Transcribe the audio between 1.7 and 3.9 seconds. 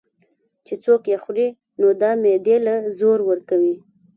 نو دا معدې له زور ورکوي